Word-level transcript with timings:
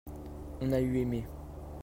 on 0.61 0.71
a 0.73 0.81
eu 0.81 0.95
aimé. 0.97 1.21